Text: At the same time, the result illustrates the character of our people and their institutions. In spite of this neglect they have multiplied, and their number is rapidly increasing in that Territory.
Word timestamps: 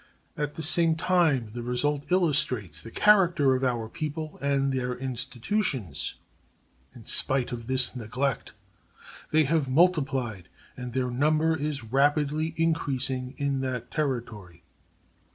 At 0.35 0.55
the 0.55 0.63
same 0.63 0.95
time, 0.95 1.51
the 1.51 1.61
result 1.61 2.11
illustrates 2.11 2.81
the 2.81 2.89
character 2.89 3.53
of 3.53 3.63
our 3.63 3.87
people 3.87 4.39
and 4.41 4.73
their 4.73 4.95
institutions. 4.95 6.15
In 6.95 7.03
spite 7.03 7.51
of 7.51 7.67
this 7.67 7.95
neglect 7.95 8.53
they 9.29 9.43
have 9.43 9.69
multiplied, 9.69 10.49
and 10.75 10.93
their 10.93 11.11
number 11.11 11.55
is 11.55 11.83
rapidly 11.83 12.55
increasing 12.57 13.35
in 13.37 13.59
that 13.59 13.91
Territory. 13.91 14.63